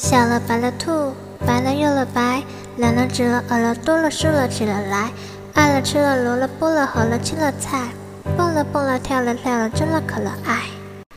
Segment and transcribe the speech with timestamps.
[0.00, 1.12] 小了白了兔，
[1.44, 2.40] 白了又了白，
[2.76, 5.10] 蓝了紫了鹅了多了竖了起了来，
[5.54, 7.88] 爱了吃了萝了菠了和了青了菜，
[8.36, 10.77] 蹦了蹦了跳了跳了真了可了爱。